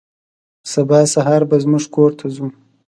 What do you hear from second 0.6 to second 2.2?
سبا سهار به زموږ کور